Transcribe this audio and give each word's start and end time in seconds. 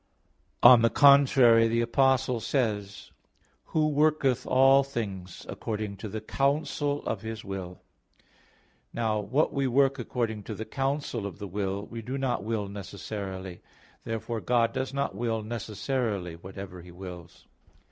On 0.63 0.81
the 0.81 0.89
contrary, 0.89 1.67
The 1.67 1.81
Apostle 1.81 2.39
says 2.39 2.85
(Eph. 2.87 3.13
1:11): 3.13 3.13
"Who 3.65 3.87
worketh 3.89 4.47
all 4.47 4.81
things 4.83 5.45
according 5.47 5.97
to 5.97 6.09
the 6.09 6.21
counsel 6.21 7.05
of 7.05 7.21
His 7.21 7.45
will." 7.45 7.83
Now, 8.91 9.19
what 9.19 9.53
we 9.53 9.67
work 9.67 9.99
according 9.99 10.41
to 10.45 10.55
the 10.55 10.65
counsel 10.65 11.27
of 11.27 11.37
the 11.37 11.47
will, 11.47 11.85
we 11.85 12.01
do 12.01 12.17
not 12.17 12.43
will 12.43 12.67
necessarily. 12.67 13.61
Therefore 14.03 14.41
God 14.41 14.73
does 14.73 14.91
not 14.91 15.13
will 15.13 15.43
necessarily 15.43 16.33
whatever 16.35 16.81
He 16.81 16.89
wills. 16.89 17.45